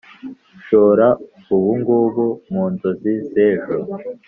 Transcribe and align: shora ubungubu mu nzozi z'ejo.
shora 0.65 1.07
ubungubu 1.55 2.25
mu 2.51 2.63
nzozi 2.71 3.13
z'ejo. 3.31 3.77